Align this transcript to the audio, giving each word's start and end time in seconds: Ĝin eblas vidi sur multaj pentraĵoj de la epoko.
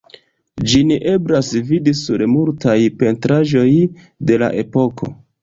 Ĝin 0.69 0.93
eblas 1.11 1.51
vidi 1.67 1.93
sur 1.99 2.23
multaj 2.37 2.75
pentraĵoj 3.05 3.69
de 4.33 4.41
la 4.47 4.51
epoko. 4.65 5.13